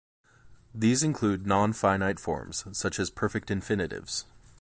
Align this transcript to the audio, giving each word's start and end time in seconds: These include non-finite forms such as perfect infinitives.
These 0.73 1.03
include 1.03 1.45
non-finite 1.45 2.19
forms 2.19 2.63
such 2.75 2.97
as 2.99 3.11
perfect 3.11 3.51
infinitives. 3.51 4.25